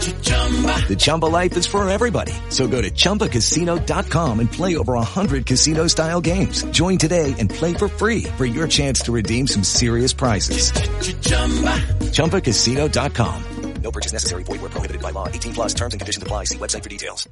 The 0.00 0.96
Chumba 0.98 1.26
life 1.26 1.56
is 1.56 1.66
for 1.66 1.88
everybody. 1.88 2.32
So 2.48 2.66
go 2.66 2.82
to 2.82 2.90
ChumbaCasino.com 2.90 4.40
and 4.40 4.50
play 4.50 4.76
over 4.76 4.94
100 4.94 5.46
casino-style 5.46 6.20
games. 6.22 6.64
Join 6.72 6.98
today 6.98 7.34
and 7.38 7.48
play 7.48 7.74
for 7.74 7.86
free 7.86 8.24
for 8.36 8.44
your 8.44 8.66
chance 8.66 9.02
to 9.02 9.12
redeem 9.12 9.46
some 9.46 9.62
serious 9.62 10.12
prizes. 10.12 10.72
ChumbaCasino.com. 12.10 13.44
No 13.82 13.90
purchase 13.90 14.12
necessary. 14.12 14.44
Void 14.44 14.60
were 14.62 14.68
prohibited 14.68 15.02
by 15.02 15.10
law. 15.10 15.26
18 15.28 15.54
plus 15.54 15.74
terms 15.74 15.94
and 15.94 16.00
conditions 16.00 16.22
apply. 16.22 16.44
See 16.44 16.58
website 16.58 16.82
for 16.82 16.88
details. 16.88 17.28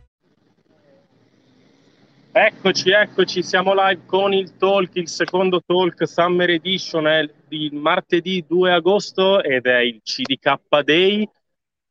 Eccoci, 2.32 2.90
eccoci, 2.92 3.42
siamo 3.42 3.72
live 3.74 4.02
con 4.06 4.32
il 4.32 4.56
talk, 4.58 4.90
il 4.92 5.08
secondo 5.08 5.60
talk 5.66 6.06
Summer 6.06 6.50
Edition 6.50 7.08
è 7.08 7.28
di 7.48 7.70
martedì 7.72 8.44
2 8.46 8.72
agosto 8.72 9.42
ed 9.42 9.66
è 9.66 9.78
il 9.78 10.00
CDK 10.04 10.82
Day. 10.84 11.28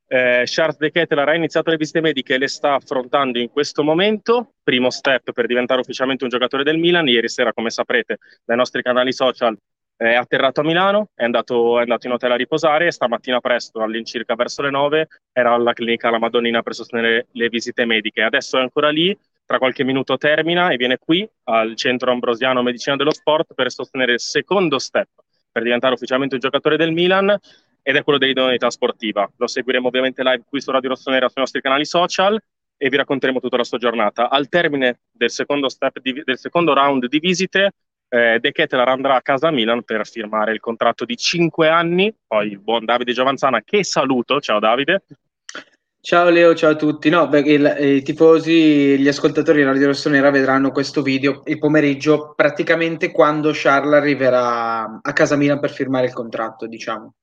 Eh, 0.09 0.43
Charles 0.45 0.77
De 0.77 0.89
Ketelaar 0.89 1.29
ha 1.29 1.35
iniziato 1.35 1.69
le 1.69 1.77
visite 1.77 1.99
mediche 1.99 2.35
e 2.35 2.37
le 2.37 2.47
sta 2.47 2.75
affrontando 2.75 3.39
in 3.39 3.49
questo 3.49 3.83
momento. 3.83 4.53
Primo 4.63 4.89
step 4.89 5.33
per 5.33 5.45
diventare 5.47 5.81
ufficialmente 5.81 6.23
un 6.23 6.29
giocatore 6.29 6.63
del 6.63 6.77
Milan. 6.77 7.07
Ieri 7.07 7.27
sera, 7.27 7.53
come 7.53 7.69
saprete, 7.69 8.17
dai 8.45 8.55
nostri 8.55 8.81
canali 8.81 9.11
social 9.11 9.57
è 9.97 10.13
atterrato 10.13 10.61
a 10.61 10.63
Milano, 10.63 11.09
è 11.15 11.23
andato, 11.23 11.79
è 11.79 11.81
andato 11.81 12.05
in 12.05 12.13
hotel 12.13 12.31
a 12.31 12.35
riposare 12.35 12.85
e 12.85 12.91
stamattina 12.91 13.39
presto, 13.39 13.81
all'incirca 13.81 14.35
verso 14.35 14.61
le 14.61 14.69
9, 14.69 15.07
era 15.31 15.53
alla 15.53 15.73
clinica 15.73 16.11
La 16.11 16.19
Madonnina 16.19 16.61
per 16.61 16.75
sostenere 16.75 17.27
le 17.31 17.49
visite 17.49 17.83
mediche. 17.85 18.21
Adesso 18.21 18.59
è 18.59 18.61
ancora 18.61 18.89
lì, 18.89 19.17
tra 19.43 19.57
qualche 19.57 19.83
minuto 19.83 20.17
termina 20.17 20.69
e 20.69 20.77
viene 20.77 20.97
qui 20.99 21.27
al 21.45 21.75
Centro 21.75 22.11
Ambrosiano 22.11 22.61
Medicina 22.61 22.95
dello 22.95 23.13
Sport 23.13 23.55
per 23.55 23.71
sostenere 23.71 24.13
il 24.13 24.19
secondo 24.19 24.77
step 24.77 25.07
per 25.51 25.63
diventare 25.63 25.95
ufficialmente 25.95 26.35
un 26.35 26.41
giocatore 26.41 26.77
del 26.77 26.91
Milan 26.91 27.35
ed 27.87 27.95
è 27.95 28.03
quello 28.03 28.19
dell'idoneità 28.19 28.69
sportiva. 28.69 29.31
Lo 29.37 29.47
seguiremo 29.47 29.87
ovviamente 29.87 30.21
live 30.21 30.43
qui 30.49 30.59
su 30.59 30.71
Radio 30.71 30.89
Rossonera 30.89 31.29
sui 31.29 31.39
nostri 31.39 31.61
canali 31.61 31.85
social 31.85 32.37
e 32.75 32.89
vi 32.89 32.97
racconteremo 32.97 33.39
tutta 33.39 33.55
la 33.55 33.63
sua 33.63 33.77
giornata. 33.77 34.29
Al 34.29 34.49
termine 34.49 34.99
del 35.09 35.29
secondo, 35.31 35.69
di, 36.01 36.21
del 36.25 36.37
secondo 36.37 36.73
round 36.73 37.07
di 37.07 37.19
visite, 37.19 37.71
eh, 38.09 38.39
De 38.41 38.51
Ketelaar 38.51 38.89
andrà 38.89 39.15
a 39.15 39.21
casa 39.21 39.51
Milan 39.51 39.83
per 39.83 40.05
firmare 40.05 40.51
il 40.51 40.59
contratto 40.59 41.05
di 41.05 41.15
5 41.15 41.69
anni. 41.69 42.13
Poi 42.27 42.47
il 42.47 42.59
buon 42.59 42.83
Davide 42.83 43.13
Giovanzana, 43.13 43.61
che 43.63 43.85
saluto. 43.85 44.41
Ciao 44.41 44.59
Davide. 44.59 45.03
Ciao 46.01 46.29
Leo, 46.29 46.53
ciao 46.55 46.71
a 46.71 46.75
tutti. 46.75 47.07
No, 47.07 47.29
perché 47.29 47.53
il, 47.53 47.77
i 47.79 48.01
tifosi, 48.01 48.99
gli 48.99 49.07
ascoltatori 49.07 49.59
di 49.59 49.63
Radio 49.63 49.87
Rossonera 49.87 50.29
vedranno 50.29 50.71
questo 50.71 51.01
video 51.01 51.41
il 51.45 51.57
pomeriggio, 51.57 52.33
praticamente 52.35 53.11
quando 53.11 53.51
Charles 53.53 53.93
arriverà 53.93 54.99
a 55.01 55.13
casa 55.13 55.37
Milan 55.37 55.61
per 55.61 55.71
firmare 55.71 56.07
il 56.07 56.13
contratto, 56.13 56.67
diciamo. 56.67 57.13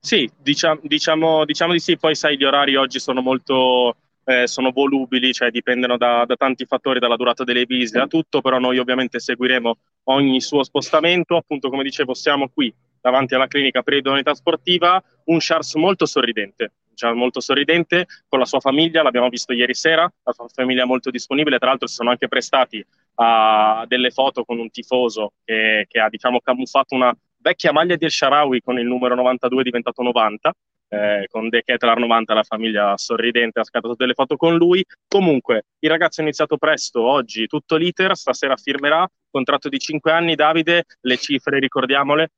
Sì, 0.00 0.30
diciamo, 0.36 0.80
diciamo, 0.82 1.44
diciamo 1.44 1.72
di 1.72 1.80
sì. 1.80 1.96
Poi 1.96 2.14
sai, 2.14 2.36
gli 2.36 2.44
orari 2.44 2.76
oggi 2.76 3.00
sono 3.00 3.20
molto 3.20 3.96
eh, 4.28 4.46
sono 4.46 4.70
volubili, 4.70 5.32
cioè 5.32 5.50
dipendono 5.50 5.96
da, 5.96 6.24
da, 6.26 6.36
tanti 6.36 6.66
fattori, 6.66 6.98
dalla 6.98 7.16
durata 7.16 7.44
delle 7.44 7.64
visite, 7.64 7.98
da 7.98 8.06
tutto, 8.06 8.42
però 8.42 8.58
noi 8.58 8.78
ovviamente 8.78 9.18
seguiremo 9.18 9.76
ogni 10.04 10.40
suo 10.42 10.62
spostamento. 10.62 11.36
Appunto, 11.36 11.70
come 11.70 11.82
dicevo, 11.82 12.12
siamo 12.12 12.48
qui 12.48 12.72
davanti 13.00 13.34
alla 13.34 13.46
clinica 13.46 13.82
per 13.82 13.94
l'idoneità 13.94 14.34
sportiva, 14.34 15.02
un 15.24 15.38
Charles 15.40 15.74
molto 15.76 16.04
sorridente, 16.04 16.72
cioè 16.94 17.12
molto 17.12 17.40
sorridente 17.40 18.06
con 18.28 18.38
la 18.38 18.44
sua 18.44 18.60
famiglia, 18.60 19.02
l'abbiamo 19.02 19.30
visto 19.30 19.54
ieri 19.54 19.74
sera, 19.74 20.02
la 20.22 20.32
sua 20.32 20.46
famiglia 20.52 20.82
è 20.82 20.86
molto 20.86 21.10
disponibile, 21.10 21.58
tra 21.58 21.68
l'altro 21.68 21.86
si 21.86 21.94
sono 21.94 22.10
anche 22.10 22.28
prestati 22.28 22.84
a 23.20 23.84
delle 23.88 24.10
foto 24.10 24.44
con 24.44 24.58
un 24.58 24.70
tifoso 24.70 25.32
che, 25.44 25.86
che 25.88 26.00
ha 26.00 26.08
diciamo 26.08 26.40
camuffato 26.40 26.94
una 26.94 27.16
vecchia 27.38 27.72
maglia 27.72 27.96
di 27.96 28.04
El 28.04 28.10
Sharawi 28.10 28.60
con 28.60 28.78
il 28.78 28.86
numero 28.86 29.14
92 29.14 29.62
diventato 29.62 30.02
90, 30.02 30.52
eh, 30.88 31.26
con 31.30 31.48
De 31.48 31.62
Ketelaar 31.62 31.98
90, 31.98 32.34
la 32.34 32.42
famiglia 32.42 32.96
sorridente 32.96 33.60
ha 33.60 33.64
scattato 33.64 33.94
delle 33.94 34.14
foto 34.14 34.36
con 34.36 34.56
lui. 34.56 34.84
Comunque, 35.06 35.64
il 35.80 35.90
ragazzo 35.90 36.20
ha 36.20 36.24
iniziato 36.24 36.56
presto, 36.56 37.02
oggi 37.02 37.46
tutto 37.46 37.76
l'iter, 37.76 38.16
stasera 38.16 38.56
firmerà, 38.56 39.06
contratto 39.30 39.68
di 39.68 39.78
5 39.78 40.10
anni, 40.10 40.34
Davide, 40.34 40.84
le 41.00 41.16
cifre 41.16 41.58
ricordiamole. 41.58 42.30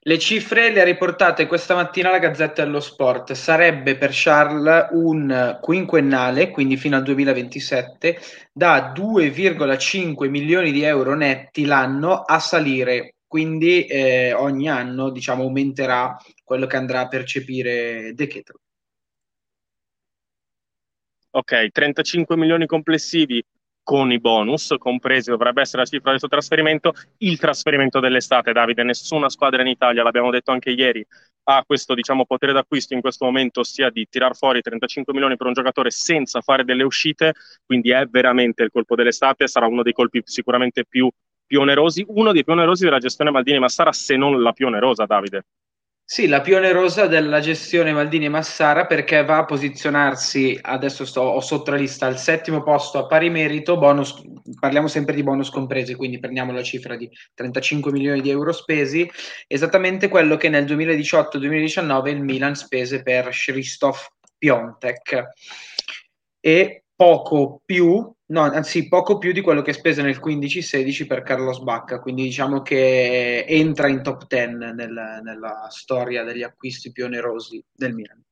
Le 0.00 0.18
cifre 0.18 0.70
le 0.70 0.80
ha 0.80 0.84
riportate 0.84 1.46
questa 1.46 1.74
mattina 1.74 2.10
la 2.10 2.18
Gazzetta 2.18 2.64
dello 2.64 2.80
Sport. 2.80 3.32
Sarebbe 3.32 3.96
per 3.96 4.08
Charles 4.12 4.88
un 4.92 5.58
quinquennale, 5.60 6.50
quindi 6.50 6.78
fino 6.78 6.96
al 6.96 7.02
2027, 7.02 8.18
da 8.52 8.92
2,5 8.94 10.30
milioni 10.30 10.72
di 10.72 10.82
euro 10.82 11.14
netti 11.14 11.66
l'anno 11.66 12.22
a 12.22 12.38
salire. 12.38 13.15
Quindi 13.36 13.84
eh, 13.84 14.32
ogni 14.32 14.66
anno 14.66 15.10
diciamo, 15.10 15.42
aumenterà 15.42 16.16
quello 16.42 16.64
che 16.64 16.76
andrà 16.76 17.00
a 17.00 17.08
percepire 17.08 18.14
De 18.14 18.26
Ketelaar. 18.26 18.64
Ok, 21.32 21.70
35 21.70 22.34
milioni 22.34 22.64
complessivi 22.64 23.44
con 23.82 24.10
i 24.10 24.18
bonus, 24.20 24.74
compresi 24.78 25.28
dovrebbe 25.28 25.60
essere 25.60 25.82
la 25.82 25.88
cifra 25.88 26.12
del 26.12 26.18
suo 26.18 26.28
trasferimento, 26.28 26.94
il 27.18 27.38
trasferimento 27.38 28.00
dell'estate, 28.00 28.54
Davide, 28.54 28.82
nessuna 28.84 29.28
squadra 29.28 29.60
in 29.60 29.68
Italia, 29.68 30.02
l'abbiamo 30.02 30.30
detto 30.30 30.50
anche 30.50 30.70
ieri, 30.70 31.06
ha 31.44 31.62
questo 31.66 31.92
diciamo, 31.92 32.24
potere 32.24 32.54
d'acquisto 32.54 32.94
in 32.94 33.02
questo 33.02 33.26
momento, 33.26 33.60
ossia 33.60 33.90
di 33.90 34.06
tirar 34.08 34.34
fuori 34.34 34.62
35 34.62 35.12
milioni 35.12 35.36
per 35.36 35.46
un 35.46 35.52
giocatore 35.52 35.90
senza 35.90 36.40
fare 36.40 36.64
delle 36.64 36.84
uscite, 36.84 37.34
quindi 37.66 37.90
è 37.90 38.06
veramente 38.06 38.62
il 38.62 38.70
colpo 38.70 38.94
dell'estate, 38.94 39.46
sarà 39.46 39.66
uno 39.66 39.82
dei 39.82 39.92
colpi 39.92 40.22
sicuramente 40.24 40.86
più, 40.86 41.10
più 41.46 41.60
onerosi, 41.60 42.04
uno 42.08 42.32
dei 42.32 42.44
più 42.44 42.52
onerosi 42.52 42.84
della 42.84 42.98
gestione 42.98 43.30
Maldini 43.30 43.58
Massara, 43.58 43.92
se 43.92 44.16
non 44.16 44.42
la 44.42 44.52
più 44.52 44.66
onerosa, 44.66 45.06
Davide. 45.06 45.44
Sì, 46.08 46.28
la 46.28 46.40
più 46.40 46.54
onerosa 46.54 47.08
della 47.08 47.40
gestione 47.40 47.92
Maldini 47.92 48.28
Massara 48.28 48.86
perché 48.86 49.24
va 49.24 49.38
a 49.38 49.44
posizionarsi, 49.44 50.56
adesso 50.62 51.04
sto, 51.04 51.20
ho 51.20 51.40
sotto 51.40 51.72
la 51.72 51.78
lista, 51.78 52.06
al 52.06 52.16
settimo 52.16 52.62
posto 52.62 52.98
a 52.98 53.06
pari 53.06 53.28
merito, 53.28 53.76
bonus, 53.76 54.22
parliamo 54.60 54.86
sempre 54.86 55.16
di 55.16 55.24
bonus 55.24 55.50
compresi, 55.50 55.96
quindi 55.96 56.20
prendiamo 56.20 56.52
la 56.52 56.62
cifra 56.62 56.94
di 56.94 57.10
35 57.34 57.90
milioni 57.90 58.20
di 58.20 58.30
euro 58.30 58.52
spesi, 58.52 59.10
esattamente 59.48 60.06
quello 60.06 60.36
che 60.36 60.48
nel 60.48 60.64
2018-2019 60.66 62.06
il 62.06 62.22
Milan 62.22 62.54
spese 62.54 63.02
per 63.02 63.28
Krzysztof 63.30 64.06
Piontek 64.38 65.24
e 66.38 66.84
poco 66.94 67.62
più, 67.64 68.14
no, 68.26 68.42
anzi 68.42 68.88
poco 68.88 69.18
più 69.18 69.32
di 69.32 69.40
quello 69.40 69.62
che 69.62 69.72
spese 69.72 70.02
nel 70.02 70.20
15-16 70.22 71.06
per 71.06 71.22
Carlos 71.22 71.60
Bacca, 71.60 72.00
quindi 72.00 72.22
diciamo 72.22 72.62
che 72.62 73.44
entra 73.46 73.88
in 73.88 74.02
top 74.02 74.26
10 74.26 74.52
nel, 74.74 75.20
nella 75.22 75.66
storia 75.68 76.24
degli 76.24 76.42
acquisti 76.42 76.92
più 76.92 77.04
onerosi 77.04 77.62
del 77.72 77.94
Milan. 77.94 78.22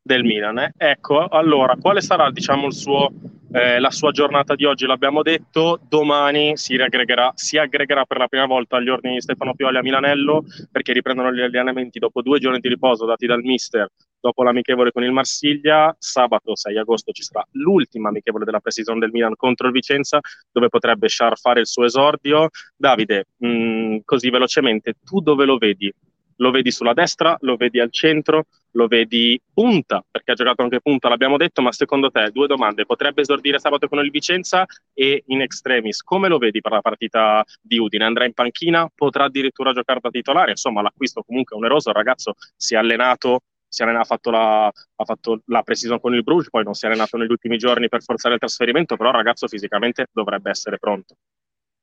Del 0.00 0.24
Milan, 0.24 0.58
eh? 0.58 0.72
ecco, 0.76 1.26
allora, 1.26 1.76
quale 1.76 2.00
sarà 2.00 2.30
diciamo 2.30 2.66
il 2.66 2.72
suo, 2.72 3.12
eh, 3.52 3.78
la 3.78 3.90
sua 3.90 4.10
giornata 4.10 4.54
di 4.54 4.64
oggi? 4.64 4.86
L'abbiamo 4.86 5.22
detto, 5.22 5.80
domani 5.88 6.56
si 6.56 6.74
aggregherà, 6.74 7.32
si 7.34 7.56
aggregherà 7.58 8.04
per 8.04 8.18
la 8.18 8.28
prima 8.28 8.46
volta 8.46 8.76
agli 8.76 8.88
ordini 8.88 9.14
di 9.14 9.20
Stefano 9.20 9.54
Pioli 9.54 9.78
a 9.78 9.82
Milanello 9.82 10.44
perché 10.70 10.92
riprendono 10.92 11.32
gli 11.32 11.40
allenamenti 11.40 11.98
dopo 11.98 12.22
due 12.22 12.38
giorni 12.38 12.60
di 12.60 12.68
riposo 12.68 13.06
dati 13.06 13.26
dal 13.26 13.42
mister 13.42 13.88
dopo 14.20 14.42
l'amichevole 14.42 14.90
con 14.90 15.04
il 15.04 15.12
Marsiglia, 15.12 15.94
sabato 15.98 16.56
6 16.56 16.76
agosto 16.78 17.12
ci 17.12 17.22
sarà 17.22 17.46
l'ultima 17.52 18.08
amichevole 18.08 18.44
della 18.44 18.60
pre-season 18.60 18.98
del 18.98 19.10
Milan 19.10 19.34
contro 19.36 19.66
il 19.66 19.72
Vicenza, 19.72 20.18
dove 20.50 20.68
potrebbe 20.68 21.06
Char 21.08 21.38
fare 21.38 21.60
il 21.60 21.66
suo 21.66 21.84
esordio. 21.84 22.48
Davide, 22.76 23.26
mh, 23.36 23.98
così 24.04 24.30
velocemente, 24.30 24.94
tu 25.04 25.20
dove 25.20 25.44
lo 25.44 25.56
vedi? 25.56 25.92
Lo 26.40 26.50
vedi 26.50 26.70
sulla 26.70 26.92
destra, 26.92 27.36
lo 27.40 27.56
vedi 27.56 27.80
al 27.80 27.90
centro, 27.92 28.46
lo 28.72 28.86
vedi 28.86 29.40
punta, 29.52 30.04
perché 30.08 30.32
ha 30.32 30.34
giocato 30.34 30.62
anche 30.62 30.80
punta, 30.80 31.08
l'abbiamo 31.08 31.36
detto, 31.36 31.62
ma 31.62 31.72
secondo 31.72 32.10
te, 32.10 32.30
due 32.30 32.46
domande, 32.46 32.86
potrebbe 32.86 33.22
esordire 33.22 33.58
sabato 33.58 33.88
con 33.88 33.98
il 34.04 34.10
Vicenza 34.10 34.64
e 34.92 35.22
in 35.26 35.40
extremis, 35.40 36.02
come 36.02 36.28
lo 36.28 36.38
vedi 36.38 36.60
per 36.60 36.72
la 36.72 36.80
partita 36.80 37.44
di 37.60 37.78
Udine? 37.78 38.04
Andrà 38.04 38.24
in 38.24 38.34
panchina? 38.34 38.88
Potrà 38.94 39.24
addirittura 39.24 39.72
giocare 39.72 40.00
da 40.00 40.10
titolare? 40.10 40.50
Insomma, 40.50 40.82
l'acquisto 40.82 41.22
comunque 41.22 41.56
è 41.56 41.58
oneroso, 41.58 41.90
il 41.90 41.96
ragazzo 41.96 42.34
si 42.56 42.74
è 42.74 42.78
allenato 42.78 43.40
si 43.68 43.82
è 43.82 43.86
ha 43.86 44.04
fatto 44.04 44.30
la, 44.30 44.66
ha 44.66 45.04
fatto 45.04 45.42
la 45.46 45.62
precision 45.62 46.00
con 46.00 46.14
il 46.14 46.22
Bruges, 46.22 46.48
poi 46.48 46.64
non 46.64 46.74
si 46.74 46.86
è 46.86 46.88
allenato 46.88 47.16
negli 47.16 47.30
ultimi 47.30 47.58
giorni 47.58 47.88
per 47.88 48.02
forzare 48.02 48.34
il 48.34 48.40
trasferimento, 48.40 48.96
però 48.96 49.10
il 49.10 49.16
ragazzo 49.16 49.46
fisicamente 49.46 50.06
dovrebbe 50.10 50.50
essere 50.50 50.78
pronto. 50.78 51.16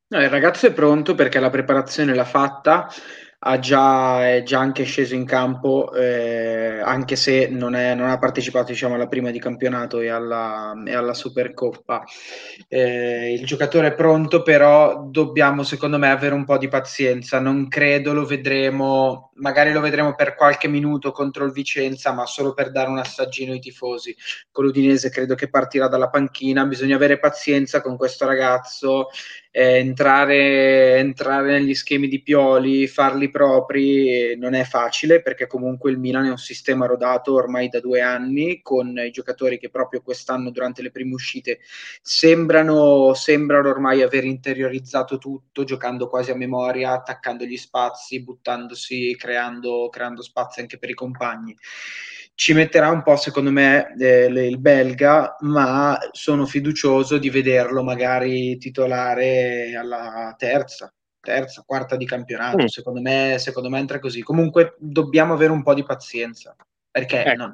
No, 0.08 0.22
il 0.22 0.30
ragazzo 0.30 0.68
è 0.68 0.74
pronto 0.74 1.16
perché 1.16 1.40
la 1.40 1.50
preparazione 1.50 2.14
l'ha 2.14 2.26
fatta, 2.26 2.88
già, 3.60 4.28
è 4.28 4.42
già 4.42 4.60
anche 4.60 4.86
sceso 4.86 5.14
in 5.14 5.24
campo, 5.24 5.94
eh, 5.94 6.80
anche 6.84 7.16
se 7.16 7.48
non, 7.48 7.76
è, 7.76 7.94
non, 7.94 8.10
ha 8.10 8.18
partecipato 8.18 8.72
diciamo, 8.72 8.96
alla 8.96 9.08
prima 9.08 9.30
di 9.30 9.40
campionato 9.40 10.00
e 10.00 10.10
alla, 10.10 10.74
e 10.84 10.96
alla 10.96 11.14
Supercoppa. 11.14 12.04
Eh, 12.68 13.34
il 13.34 13.46
giocatore 13.46 13.90
è 13.90 13.94
pronto, 13.94 14.42
però 14.42 15.04
dobbiamo 15.08 15.62
secondo 15.62 16.00
me 16.00 16.10
avere 16.10 16.34
un 16.34 16.44
po' 16.44 16.58
di 16.58 16.68
pazienza. 16.68 17.40
Non 17.40 17.68
credo 17.68 18.14
lo 18.14 18.26
vedremo, 18.26 19.32
magari 19.36 19.72
lo 19.72 19.80
vedremo 19.80 20.16
per 20.16 20.34
qualche 20.34 20.68
minuto 20.68 21.12
contro 21.12 21.46
il 21.46 21.52
Vicenza, 21.52 22.14
ma 22.14 22.26
solo 22.26 22.56
per 22.56 22.72
dare 22.72 22.90
un 22.90 22.98
assaggino 22.98 23.52
ai 23.52 23.60
tifosi. 23.60 24.16
Con 24.52 24.66
l'Udinese 24.66 25.12
credo 25.12 25.36
che 25.36 25.50
partirà 25.50 25.88
dalla 25.88 26.10
panchina, 26.10 26.66
bisogna 26.66 26.96
avere 26.96 27.20
pazienza 27.20 27.82
con 27.82 27.96
questo 27.96 28.26
ragazzo 28.26 29.10
eh, 29.56 29.78
entrare, 29.78 30.98
entrare, 30.98 31.52
negli 31.54 31.74
schemi 31.74 32.10
di 32.10 32.22
Pioli, 32.22 32.88
farli 32.88 33.32
propri, 33.36 34.38
non 34.38 34.54
è 34.54 34.64
facile 34.64 35.22
perché 35.22 35.46
comunque 35.46 35.92
il 35.92 36.00
Milan 36.00 36.28
è 36.28 36.30
un 36.30 36.38
sistema 36.38 36.86
rodato 36.86 37.34
ormai 37.34 37.68
da 37.68 37.82
due 37.82 38.00
anni 38.00 38.62
con 38.62 38.98
i 38.98 39.12
giocatori 39.12 39.60
che 39.60 39.70
proprio 39.70 40.02
quest'anno 40.02 40.52
durante 40.52 40.82
le 40.82 40.90
prime 40.90 41.14
uscite 41.14 41.60
sembrano, 42.02 43.14
sembrano 43.14 43.68
ormai 43.68 44.02
aver 44.02 44.24
interiorizzato 44.24 45.18
tutto, 45.18 45.66
giocando 45.66 46.08
quasi 46.08 46.32
a 46.32 46.36
memoria, 46.36 46.94
attaccando 46.94 47.44
gli 47.44 47.58
spazi, 47.58 48.24
buttandosi, 48.24 49.14
creando, 49.18 49.90
creando 49.92 50.22
spazi 50.22 50.62
anche 50.62 50.78
per 50.78 50.92
i 50.92 50.94
compagni. 50.94 51.54
Ci 52.36 52.54
metterà 52.54 52.90
un 52.90 53.04
po', 53.04 53.18
secondo 53.18 53.52
me, 53.52 53.94
eh, 54.00 54.28
il 54.28 54.60
belga, 54.60 55.36
ma 55.42 55.98
sono 56.12 56.46
fiducioso 56.46 57.18
di 57.18 57.30
vederlo 57.30 57.84
magari 57.84 58.58
titolare 58.58 59.76
alla 59.76 60.34
terza, 60.38 60.90
terza, 61.26 61.64
quarta 61.66 61.96
di 61.96 62.06
campionato. 62.06 62.64
Mm. 62.64 62.68
Secondo, 62.68 63.02
me, 63.02 63.36
secondo 63.40 63.70
me 63.70 63.80
entra 63.80 64.00
così. 64.00 64.22
Comunque 64.22 64.76
dobbiamo 64.78 65.34
avere 65.34 65.52
un 65.52 65.64
po' 65.64 65.74
di 65.74 65.84
pazienza, 65.84 66.56
perché 66.90 67.26
ecco. 67.26 67.52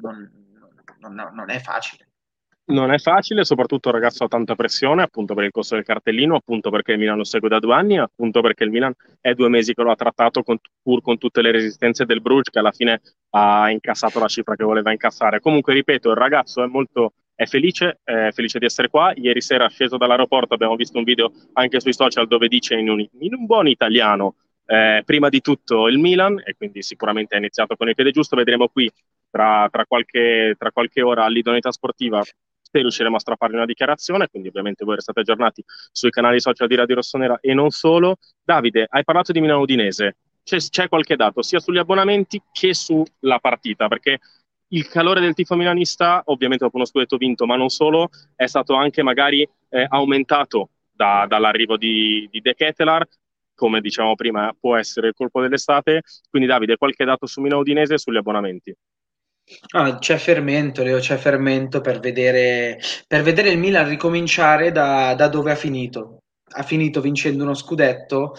non, 1.00 1.14
non, 1.14 1.34
non 1.34 1.50
è 1.50 1.58
facile. 1.58 2.08
Non 2.64 2.92
è 2.92 2.98
facile, 2.98 3.44
soprattutto 3.44 3.88
il 3.88 3.94
ragazzo 3.94 4.24
ha 4.24 4.28
tanta 4.28 4.54
pressione, 4.54 5.02
appunto 5.02 5.34
per 5.34 5.44
il 5.44 5.50
costo 5.50 5.74
del 5.74 5.84
cartellino, 5.84 6.36
appunto 6.36 6.70
perché 6.70 6.92
il 6.92 6.98
Milan 6.98 7.16
lo 7.16 7.24
segue 7.24 7.48
da 7.48 7.58
due 7.58 7.74
anni, 7.74 7.98
appunto 7.98 8.40
perché 8.40 8.62
il 8.62 8.70
Milan 8.70 8.94
è 9.20 9.34
due 9.34 9.48
mesi 9.48 9.74
che 9.74 9.82
lo 9.82 9.90
ha 9.90 9.96
trattato 9.96 10.44
con, 10.44 10.58
pur 10.80 11.02
con 11.02 11.18
tutte 11.18 11.42
le 11.42 11.50
resistenze 11.50 12.04
del 12.04 12.22
Bruges, 12.22 12.50
che 12.50 12.60
alla 12.60 12.70
fine 12.70 13.00
ha 13.30 13.68
incassato 13.68 14.20
la 14.20 14.28
cifra 14.28 14.54
che 14.54 14.62
voleva 14.62 14.92
incassare. 14.92 15.40
Comunque, 15.40 15.74
ripeto, 15.74 16.10
il 16.10 16.16
ragazzo 16.16 16.62
è 16.62 16.66
molto 16.66 17.14
è 17.34 17.46
felice, 17.46 18.00
è 18.04 18.30
felice 18.32 18.58
di 18.58 18.64
essere 18.64 18.88
qua. 18.88 19.12
Ieri 19.14 19.40
sera 19.40 19.68
sceso 19.68 19.96
dall'aeroporto 19.96 20.54
abbiamo 20.54 20.76
visto 20.76 20.98
un 20.98 21.04
video 21.04 21.32
anche 21.54 21.80
sui 21.80 21.92
social 21.92 22.26
dove 22.26 22.48
dice 22.48 22.74
in 22.74 22.88
un, 22.88 23.00
in 23.00 23.34
un 23.34 23.46
buon 23.46 23.68
italiano 23.68 24.36
eh, 24.66 25.02
prima 25.04 25.28
di 25.28 25.40
tutto 25.40 25.88
il 25.88 25.98
Milan 25.98 26.40
e 26.44 26.54
quindi 26.56 26.82
sicuramente 26.82 27.34
ha 27.34 27.38
iniziato 27.38 27.76
con 27.76 27.88
il 27.88 27.94
piede 27.94 28.10
giusto. 28.10 28.36
Vedremo 28.36 28.68
qui 28.68 28.90
tra, 29.30 29.68
tra, 29.70 29.86
qualche, 29.86 30.54
tra 30.58 30.70
qualche 30.70 31.02
ora 31.02 31.24
all'idoneità 31.24 31.72
sportiva 31.72 32.22
se 32.22 32.80
riusciremo 32.80 33.16
a 33.16 33.18
strappargli 33.18 33.54
una 33.54 33.66
dichiarazione, 33.66 34.28
quindi 34.28 34.48
ovviamente 34.48 34.84
voi 34.84 34.94
restate 34.94 35.20
aggiornati 35.20 35.62
sui 35.90 36.10
canali 36.10 36.40
social 36.40 36.66
di 36.68 36.74
Radio 36.74 36.94
Rossonera 36.94 37.38
e 37.40 37.52
non 37.52 37.70
solo. 37.70 38.16
Davide, 38.42 38.86
hai 38.88 39.04
parlato 39.04 39.30
di 39.32 39.40
Milano 39.40 39.60
Udinese, 39.60 40.16
c'è, 40.42 40.56
c'è 40.58 40.88
qualche 40.88 41.16
dato 41.16 41.42
sia 41.42 41.60
sugli 41.60 41.76
abbonamenti 41.76 42.40
che 42.50 42.72
sulla 42.72 43.38
partita, 43.40 43.88
perché 43.88 44.20
il 44.72 44.88
calore 44.88 45.20
del 45.20 45.34
tifo 45.34 45.54
milanista, 45.54 46.22
ovviamente 46.26 46.64
dopo 46.64 46.76
uno 46.76 46.86
scudetto 46.86 47.16
vinto, 47.16 47.46
ma 47.46 47.56
non 47.56 47.68
solo, 47.68 48.08
è 48.34 48.46
stato 48.46 48.74
anche 48.74 49.02
magari 49.02 49.48
eh, 49.68 49.86
aumentato 49.88 50.70
da, 50.90 51.26
dall'arrivo 51.28 51.76
di, 51.76 52.28
di 52.30 52.40
De 52.40 52.54
Ketelar, 52.54 53.06
come 53.54 53.80
dicevamo 53.80 54.14
prima, 54.14 54.54
può 54.58 54.76
essere 54.76 55.08
il 55.08 55.14
colpo 55.14 55.40
dell'estate. 55.40 56.02
Quindi 56.28 56.48
Davide, 56.48 56.76
qualche 56.76 57.04
dato 57.04 57.26
su 57.26 57.40
Milano 57.40 57.60
Udinese 57.60 57.94
e 57.94 57.98
sugli 57.98 58.16
abbonamenti? 58.16 58.74
Ah, 59.74 59.98
c'è 59.98 60.16
fermento, 60.16 60.82
Leo, 60.82 60.98
c'è 60.98 61.16
fermento 61.16 61.80
per 61.80 62.00
vedere, 62.00 62.78
per 63.06 63.22
vedere 63.22 63.50
il 63.50 63.58
Milan 63.58 63.88
ricominciare 63.88 64.72
da, 64.72 65.14
da 65.14 65.28
dove 65.28 65.52
ha 65.52 65.56
finito. 65.56 66.18
Ha 66.54 66.62
finito 66.62 67.00
vincendo 67.00 67.44
uno 67.44 67.54
scudetto 67.54 68.34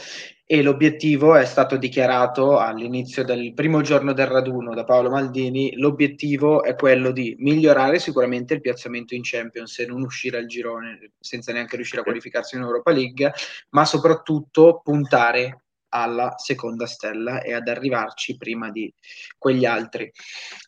e 0.54 0.62
l'obiettivo 0.62 1.36
è 1.36 1.46
stato 1.46 1.78
dichiarato 1.78 2.60
all'inizio 2.60 3.24
del 3.24 3.56
primo 3.56 3.82
giorno 3.82 4.14
del 4.14 4.28
raduno 4.28 4.76
da 4.76 4.84
Paolo 4.84 5.10
Maldini, 5.10 5.76
l'obiettivo 5.78 6.62
è 6.62 6.76
quello 6.76 7.10
di 7.10 7.36
migliorare 7.40 7.98
sicuramente 7.98 8.54
il 8.54 8.62
piazzamento 8.62 9.16
in 9.16 9.22
Champions 9.24 9.80
e 9.80 9.88
non 9.88 10.04
uscire 10.04 10.38
al 10.38 10.46
girone 10.46 11.14
senza 11.20 11.52
neanche 11.54 11.76
riuscire 11.76 12.02
a 12.02 12.04
qualificarsi 12.04 12.56
in 12.56 12.62
Europa 12.62 12.92
League, 12.92 13.34
ma 13.72 13.84
soprattutto 13.84 14.80
puntare 14.84 15.63
alla 15.94 16.34
seconda 16.38 16.88
stella 16.88 17.42
e 17.42 17.54
ad 17.54 17.68
arrivarci 17.68 18.36
prima 18.36 18.72
di 18.72 18.92
quegli 19.38 19.66
altri. 19.66 20.12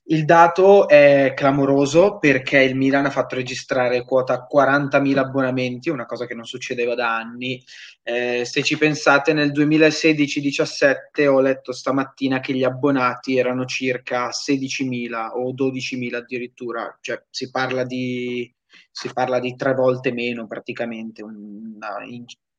Il 0.05 0.23
dato 0.23 0.87
è 0.87 1.33
clamoroso 1.35 2.19
perché 2.19 2.61
il 2.61 2.75
Milan 2.75 3.05
ha 3.05 3.09
fatto 3.09 3.33
registrare 3.33 4.05
quota 4.05 4.47
40.000 4.49 5.17
abbonamenti, 5.17 5.89
una 5.89 6.05
cosa 6.05 6.27
che 6.27 6.35
non 6.35 6.45
succedeva 6.45 6.93
da 6.93 7.15
anni. 7.15 7.63
Eh, 8.03 8.45
se 8.45 8.61
ci 8.61 8.77
pensate, 8.77 9.33
nel 9.33 9.51
2016-17 9.51 11.27
ho 11.27 11.39
letto 11.41 11.73
stamattina 11.73 12.39
che 12.39 12.53
gli 12.53 12.63
abbonati 12.63 13.37
erano 13.37 13.65
circa 13.65 14.29
16.000 14.29 15.29
o 15.33 15.51
12.000 15.53 16.13
addirittura, 16.13 16.95
cioè 17.01 17.23
si 17.31 17.49
parla 17.49 17.83
di 17.83 18.53
si 18.91 19.11
parla 19.11 19.39
di 19.39 19.55
tre 19.55 19.73
volte 19.73 20.11
meno 20.11 20.47
praticamente, 20.47 21.23
una, 21.23 21.97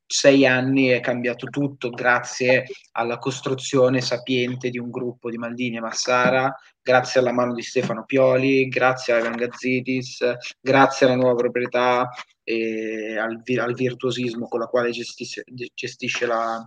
sei 0.07 0.45
anni 0.45 0.87
è 0.87 1.01
cambiato 1.01 1.47
tutto 1.47 1.89
grazie 1.89 2.65
alla 2.93 3.17
costruzione 3.17 3.99
sapiente 3.99 4.69
di 4.69 4.79
un 4.79 4.89
gruppo 4.89 5.29
di 5.29 5.37
Maldini 5.37 5.77
e 5.77 5.81
Massara, 5.81 6.55
grazie 6.81 7.19
alla 7.19 7.33
mano 7.33 7.53
di 7.53 7.61
Stefano 7.61 8.05
Pioli, 8.05 8.69
grazie 8.69 9.13
a 9.13 9.19
Ivan 9.19 9.35
Gazzidis, 9.35 10.23
grazie 10.61 11.05
alla 11.05 11.15
nuova 11.15 11.35
proprietà 11.35 12.09
e 12.41 13.17
al, 13.17 13.41
al 13.57 13.73
virtuosismo 13.73 14.47
con 14.47 14.61
la 14.61 14.67
quale 14.67 14.91
gestisce, 14.91 15.43
gestisce 15.73 16.25
la, 16.25 16.65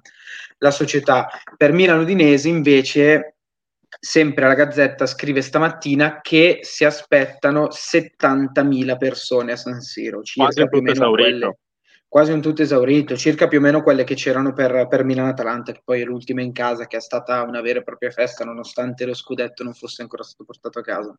la 0.58 0.70
società. 0.70 1.26
Per 1.56 1.72
Milano 1.72 2.02
Udinese 2.02 2.48
invece 2.48 3.36
sempre 3.98 4.46
la 4.46 4.54
Gazzetta 4.54 5.06
scrive 5.06 5.40
stamattina 5.40 6.20
che 6.20 6.60
si 6.62 6.84
aspettano 6.84 7.68
70.000 7.68 8.96
persone 8.98 9.52
a 9.52 9.56
San 9.56 9.80
Siro, 9.80 10.22
circa 10.22 10.66
più 10.66 10.78
o 10.78 10.82
meno 10.82 11.10
quelle, 11.10 11.58
quasi 12.10 12.32
un 12.32 12.40
tutto 12.40 12.62
esaurito, 12.62 13.16
circa 13.16 13.46
più 13.46 13.58
o 13.58 13.60
meno 13.60 13.84
quelle 13.84 14.02
che 14.02 14.16
c'erano 14.16 14.52
per, 14.52 14.88
per 14.88 15.04
Milan-Atalanta, 15.04 15.70
che 15.70 15.80
poi 15.84 16.00
è 16.00 16.04
l'ultima 16.04 16.42
in 16.42 16.50
casa, 16.50 16.88
che 16.88 16.96
è 16.96 17.00
stata 17.00 17.42
una 17.42 17.60
vera 17.60 17.78
e 17.78 17.84
propria 17.84 18.10
festa, 18.10 18.44
nonostante 18.44 19.06
lo 19.06 19.14
scudetto 19.14 19.62
non 19.62 19.74
fosse 19.74 20.02
ancora 20.02 20.24
stato 20.24 20.42
portato 20.42 20.80
a 20.80 20.82
casa. 20.82 21.16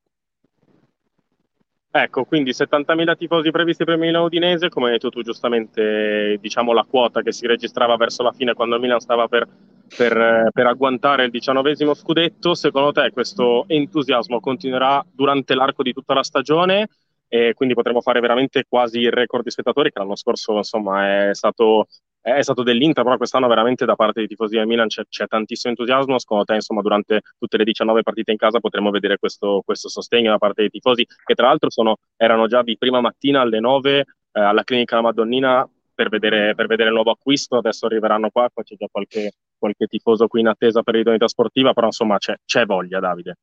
Ecco, 1.93 2.25
quindi 2.25 2.51
70.000 2.51 3.15
tifosi 3.15 3.51
previsti 3.51 3.86
per 3.86 3.95
Milan 3.95 4.24
Udinese, 4.24 4.67
come 4.67 4.88
hai 4.88 4.91
detto 4.91 5.10
tu 5.10 5.21
giustamente, 5.21 6.38
diciamo 6.41 6.74
la 6.74 6.83
quota 6.83 7.21
che 7.21 7.31
si 7.31 7.48
registrava 7.48 7.95
verso 7.95 8.21
la 8.21 8.33
fine 8.33 8.53
quando 8.53 8.75
il 8.75 8.81
Milan 8.81 9.00
stava 9.00 9.29
per, 9.29 9.48
per, 9.95 10.50
per 10.51 10.67
agguantare 10.67 11.24
il 11.24 11.31
diciannovesimo 11.31 11.93
scudetto, 11.93 12.53
secondo 12.53 12.91
te 12.91 13.12
questo 13.12 13.63
entusiasmo 13.67 14.41
continuerà 14.41 15.05
durante 15.10 15.55
l'arco 15.55 15.83
di 15.83 15.93
tutta 15.93 16.13
la 16.13 16.24
stagione? 16.24 16.89
E 17.33 17.53
quindi 17.53 17.73
potremo 17.73 18.01
fare 18.01 18.19
veramente 18.19 18.65
quasi 18.67 19.00
il 19.00 19.11
record 19.11 19.45
di 19.45 19.51
spettatori 19.51 19.89
che 19.89 20.00
l'anno 20.00 20.17
scorso 20.17 20.57
insomma 20.57 21.29
è 21.29 21.33
stato, 21.33 21.88
è 22.19 22.41
stato 22.41 22.61
dell'Inter, 22.61 23.05
però 23.05 23.15
quest'anno 23.15 23.47
veramente 23.47 23.85
da 23.85 23.95
parte 23.95 24.19
dei 24.19 24.27
tifosi 24.27 24.57
del 24.57 24.67
Milan 24.67 24.88
c'è, 24.88 25.03
c'è, 25.07 25.27
tantissimo 25.27 25.71
entusiasmo, 25.71 26.19
secondo 26.19 26.43
te 26.43 26.55
insomma 26.55 26.81
durante 26.81 27.21
tutte 27.39 27.55
le 27.55 27.63
19 27.63 28.03
partite 28.03 28.31
in 28.31 28.38
casa 28.38 28.59
potremo 28.59 28.89
vedere 28.89 29.17
questo, 29.17 29.61
questo 29.63 29.88
sostegno 29.88 30.29
da 30.29 30.38
parte 30.39 30.59
dei 30.59 30.69
tifosi 30.69 31.07
che 31.23 31.33
tra 31.33 31.47
l'altro 31.47 31.69
sono, 31.69 32.00
erano 32.17 32.47
già 32.47 32.63
di 32.63 32.77
prima 32.77 33.00
mattina 33.00 33.39
alle 33.39 33.61
9 33.61 34.00
eh, 34.00 34.05
alla 34.41 34.65
clinica 34.65 35.00
Madonnina 35.00 35.65
per 35.93 36.09
vedere, 36.09 36.53
per 36.53 36.67
vedere, 36.67 36.89
il 36.89 36.95
nuovo 36.95 37.11
acquisto, 37.11 37.55
adesso 37.55 37.85
arriveranno 37.85 38.29
qua, 38.29 38.50
poi 38.53 38.65
c'è 38.65 38.75
già 38.75 38.88
qualche, 38.91 39.31
qualche 39.57 39.85
tifoso 39.85 40.27
qui 40.27 40.41
in 40.41 40.47
attesa 40.47 40.81
per 40.81 40.95
l'idoneità 40.95 41.29
sportiva, 41.29 41.71
però 41.71 41.85
insomma 41.85 42.17
c'è, 42.17 42.35
c'è 42.43 42.65
voglia 42.65 43.00
Davide. 43.00 43.38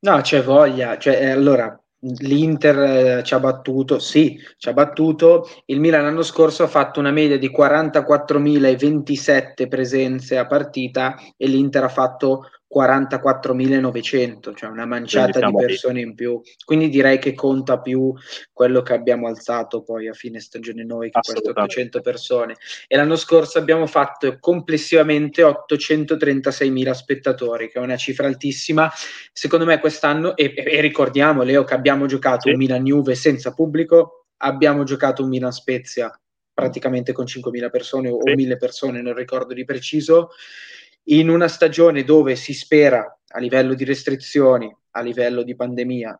No, 0.00 0.20
c'è 0.20 0.42
voglia, 0.42 0.98
cioè, 0.98 1.14
eh, 1.22 1.30
allora 1.30 1.78
L'Inter 2.18 3.18
eh, 3.18 3.22
ci 3.22 3.32
ha 3.32 3.40
battuto, 3.40 3.98
sì, 3.98 4.38
ci 4.58 4.68
ha 4.68 4.74
battuto. 4.74 5.48
Il 5.66 5.80
Milan 5.80 6.02
l'anno 6.02 6.22
scorso 6.22 6.62
ha 6.62 6.68
fatto 6.68 7.00
una 7.00 7.10
media 7.10 7.38
di 7.38 7.50
44.027 7.50 9.66
presenze 9.68 10.36
a 10.36 10.46
partita 10.46 11.16
e 11.36 11.46
l'Inter 11.46 11.84
ha 11.84 11.88
fatto 11.88 12.50
44.900, 12.74 14.54
cioè 14.54 14.68
una 14.68 14.86
manciata 14.86 15.46
di 15.46 15.54
persone 15.54 16.00
in 16.00 16.14
più. 16.14 16.40
Quindi 16.64 16.88
direi 16.88 17.18
che 17.18 17.34
conta 17.34 17.80
più 17.80 18.12
quello 18.52 18.82
che 18.82 18.92
abbiamo 18.94 19.28
alzato 19.28 19.82
poi 19.82 20.08
a 20.08 20.12
fine 20.12 20.40
stagione 20.40 20.82
noi 20.84 21.10
che 21.10 21.20
queste 21.20 21.50
800 21.50 22.00
persone. 22.00 22.56
E 22.88 22.96
l'anno 22.96 23.16
scorso 23.16 23.58
abbiamo 23.58 23.86
fatto 23.86 24.36
complessivamente 24.40 25.42
836.000 25.42 26.90
spettatori, 26.90 27.68
che 27.70 27.78
è 27.78 27.82
una 27.82 27.96
cifra 27.96 28.26
altissima. 28.26 28.90
Secondo 29.32 29.64
me 29.64 29.78
quest'anno, 29.78 30.34
e, 30.36 30.52
e 30.56 30.80
ricordiamo 30.80 31.42
Leo 31.42 31.62
che 31.62 31.74
abbiamo 31.74 32.06
giocato 32.06 32.48
sì. 32.48 32.50
un 32.50 32.56
Milan-Juve 32.56 33.14
senza 33.14 33.52
pubblico, 33.52 34.26
abbiamo 34.38 34.82
giocato 34.82 35.22
un 35.22 35.28
Milan-Spezia 35.28 36.12
praticamente 36.52 37.12
con 37.12 37.24
5.000 37.24 37.70
persone 37.70 38.08
o 38.08 38.18
sì. 38.22 38.32
1.000 38.32 38.56
persone, 38.56 39.02
non 39.02 39.14
ricordo 39.14 39.54
di 39.54 39.64
preciso 39.64 40.30
in 41.08 41.28
una 41.28 41.48
stagione 41.48 42.04
dove 42.04 42.36
si 42.36 42.54
spera 42.54 43.18
a 43.26 43.38
livello 43.38 43.74
di 43.74 43.84
restrizioni, 43.84 44.74
a 44.92 45.00
livello 45.00 45.42
di 45.42 45.56
pandemia, 45.56 46.18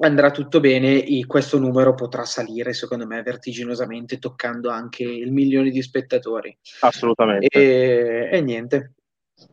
andrà 0.00 0.30
tutto 0.30 0.60
bene, 0.60 1.04
questo 1.26 1.58
numero 1.58 1.94
potrà 1.94 2.24
salire, 2.24 2.72
secondo 2.72 3.06
me, 3.06 3.22
vertiginosamente, 3.22 4.18
toccando 4.18 4.70
anche 4.70 5.02
il 5.02 5.32
milione 5.32 5.70
di 5.70 5.82
spettatori. 5.82 6.56
Assolutamente. 6.80 7.48
E, 7.48 8.28
e 8.36 8.40
niente. 8.40 8.94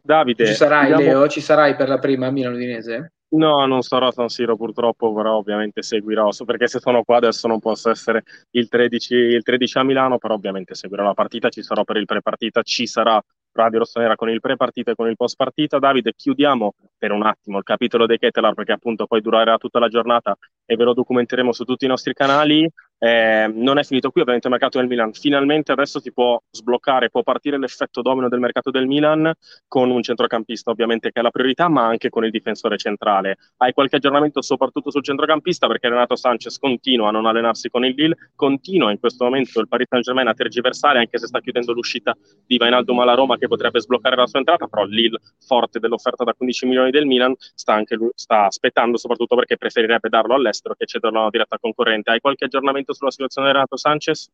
Davide, 0.01 0.45
ci 0.47 0.53
sarai, 0.53 0.91
andiamo... 0.91 1.19
Leo? 1.19 1.27
Ci 1.27 1.41
sarai 1.41 1.75
per 1.75 1.87
la 1.87 1.99
prima 1.99 2.31
Milano 2.31 2.55
Udinese? 2.55 3.13
No, 3.27 3.65
non 3.65 3.81
sarò 3.81 4.07
a 4.07 4.11
San 4.11 4.29
Siro 4.29 4.55
purtroppo, 4.55 5.13
però 5.13 5.35
ovviamente 5.35 5.81
seguirò, 5.81 6.29
perché 6.45 6.67
se 6.67 6.79
sono 6.79 7.03
qua 7.03 7.17
adesso 7.17 7.47
non 7.47 7.59
posso 7.59 7.89
essere 7.89 8.23
il 8.51 8.69
13, 8.69 9.13
il 9.13 9.43
13 9.43 9.77
a 9.79 9.83
Milano, 9.83 10.17
però 10.17 10.35
ovviamente 10.35 10.73
seguirò 10.73 11.03
la 11.03 11.13
partita, 11.13 11.49
ci 11.49 11.61
sarò 11.61 11.83
per 11.83 11.97
il 11.97 12.05
pre-partita, 12.05 12.61
ci 12.61 12.87
sarà 12.87 13.21
Radio 13.55 13.79
Rossonera 13.79 14.15
con 14.15 14.29
il 14.29 14.41
pre-partita 14.41 14.91
e 14.91 14.95
con 14.95 15.07
il 15.07 15.15
post-partita. 15.15 15.79
Davide, 15.79 16.13
chiudiamo 16.15 16.73
per 16.97 17.11
un 17.11 17.23
attimo 17.23 17.57
il 17.57 17.63
capitolo 17.63 18.05
dei 18.05 18.17
Ketelar 18.17 18.53
perché 18.53 18.73
appunto 18.73 19.07
poi 19.07 19.21
durerà 19.21 19.57
tutta 19.57 19.79
la 19.79 19.87
giornata 19.87 20.37
e 20.65 20.75
ve 20.75 20.83
lo 20.83 20.93
documenteremo 20.93 21.51
su 21.53 21.63
tutti 21.63 21.85
i 21.85 21.87
nostri 21.87 22.13
canali. 22.13 22.69
Eh, 22.97 23.51
non 23.53 23.77
è 23.77 23.83
finito 23.83 24.09
qui 24.09 24.21
ovviamente 24.21 24.47
il 24.47 24.53
mercato 24.53 24.79
del 24.79 24.87
Milan. 24.87 25.13
Finalmente 25.13 25.71
adesso 25.71 25.99
si 25.99 26.11
può 26.11 26.41
sbloccare, 26.49 27.09
può 27.09 27.23
partire 27.23 27.59
l'effetto 27.59 28.01
domino 28.01 28.29
del 28.29 28.39
mercato 28.39 28.71
del 28.71 28.87
Milan 28.87 29.31
con 29.67 29.89
un 29.91 30.01
centrocampista 30.01 30.71
ovviamente 30.71 31.11
che 31.11 31.19
è 31.19 31.23
la 31.23 31.29
priorità, 31.29 31.67
ma 31.67 31.85
anche 31.85 32.09
con 32.09 32.25
il 32.25 32.31
difensore 32.31 32.77
centrale. 32.77 33.37
Hai 33.57 33.73
qualche 33.73 33.97
aggiornamento 33.97 34.41
soprattutto 34.41 34.91
sul 34.91 35.03
centrocampista 35.03 35.67
perché 35.67 35.89
Renato 35.89 36.15
Sanchez 36.15 36.57
continua 36.57 37.09
a 37.09 37.11
non 37.11 37.25
allenarsi 37.25 37.69
con 37.69 37.85
il 37.85 37.93
Lille, 37.95 38.15
continua 38.35 38.91
in 38.91 38.99
questo 38.99 39.25
momento 39.25 39.59
il 39.59 39.67
Paris 39.67 39.87
Saint-Germain 39.89 40.27
a 40.27 40.33
tergiversare 40.33 40.99
anche 40.99 41.19
se 41.19 41.27
sta 41.27 41.39
chiudendo 41.41 41.73
l'uscita 41.73 42.15
di 42.45 42.57
Vainaldo 42.57 42.99
alla 43.01 43.13
Roma 43.13 43.37
che 43.37 43.47
potrebbe 43.47 43.81
sbloccare 43.81 44.15
la 44.15 44.25
sua 44.25 44.39
entrata, 44.39 44.67
però 44.67 44.85
Lille 44.85 45.19
forte 45.45 45.79
dell'offerta 45.79 46.23
da 46.23 46.33
15 46.33 46.65
milioni 46.65 46.91
del 46.91 47.05
Milan 47.05 47.35
sta, 47.37 47.73
anche 47.73 47.95
lui, 47.95 48.09
sta 48.15 48.45
aspettando 48.45 48.97
soprattutto 48.97 49.35
perché 49.35 49.57
preferirebbe 49.57 50.09
darlo 50.09 50.33
all'estero 50.33 50.75
che 50.75 50.85
cederlo 50.85 51.17
a 51.17 51.21
una 51.21 51.29
diretta 51.29 51.59
concorrente. 51.59 52.11
Hai 52.11 52.19
qualche 52.19 52.45
aggiornamento 52.45 52.93
sulla 52.95 53.11
situazione 53.11 53.51
Renato 53.51 53.77
Sanchez? 53.77 54.29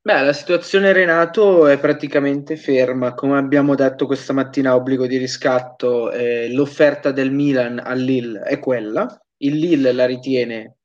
Beh, 0.00 0.22
la 0.22 0.32
situazione 0.32 0.92
Renato 0.92 1.66
è 1.66 1.78
praticamente 1.78 2.56
ferma. 2.56 3.14
Come 3.14 3.36
abbiamo 3.36 3.74
detto 3.74 4.06
questa 4.06 4.32
mattina, 4.32 4.74
obbligo 4.74 5.06
di 5.06 5.16
riscatto, 5.16 6.10
eh, 6.12 6.52
l'offerta 6.52 7.10
del 7.10 7.32
Milan 7.32 7.78
al 7.78 7.98
Lille 7.98 8.40
è 8.40 8.58
quella. 8.58 9.06
Il 9.38 9.56
Lille 9.56 9.92
la 9.92 10.06
ritiene 10.06 10.76